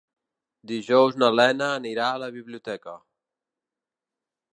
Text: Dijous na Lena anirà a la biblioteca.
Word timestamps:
Dijous 0.69 1.17
na 1.23 1.29
Lena 1.39 1.67
anirà 1.73 2.07
a 2.13 2.21
la 2.23 2.31
biblioteca. 2.39 2.95